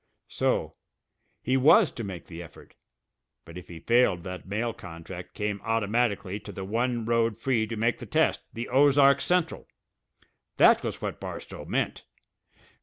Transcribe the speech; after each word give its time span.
So! 0.29 0.73
He 1.43 1.57
was 1.57 1.91
to 1.91 2.03
make 2.03 2.25
the 2.25 2.41
effort; 2.41 2.73
but 3.45 3.55
if 3.55 3.67
he 3.67 3.79
failed 3.79 4.23
that 4.23 4.47
mail 4.47 4.73
contract 4.73 5.35
came 5.35 5.61
automatically 5.63 6.39
to 6.39 6.51
the 6.51 6.65
one 6.65 7.05
road 7.05 7.37
free 7.37 7.67
to 7.67 7.77
make 7.77 7.99
the 7.99 8.07
test, 8.07 8.41
the 8.51 8.67
Ozark 8.69 9.21
Central! 9.21 9.67
That 10.57 10.83
was 10.83 11.03
what 11.03 11.19
Barstow 11.19 11.65
meant! 11.65 12.03